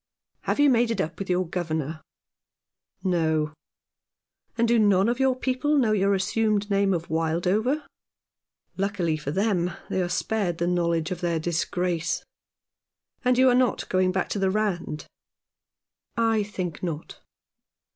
[0.49, 2.01] "Have you made it up with your governor?"
[3.19, 3.53] "No."
[4.57, 7.85] "And do none of your people know your assumed name of Wildover?""
[8.83, 12.23] Luckily for them, they are spared the know ledge of their disgrace.""
[13.23, 15.05] And you are not going back to the Rand?""
[16.33, 17.21] I think not."